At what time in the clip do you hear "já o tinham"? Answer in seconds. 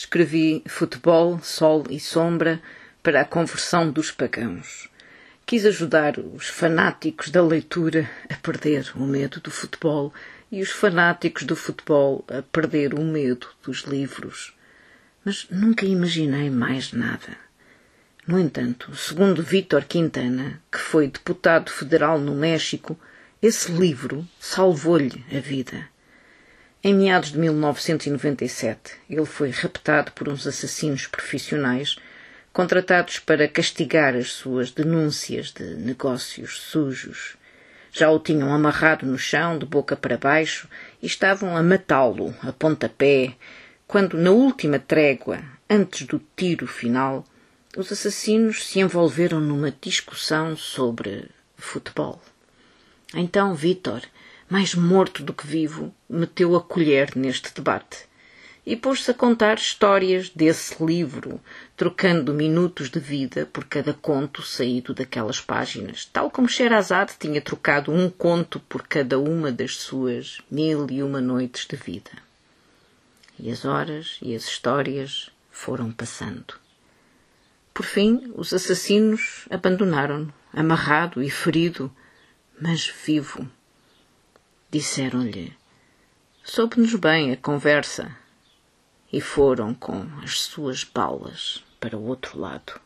37.90-38.54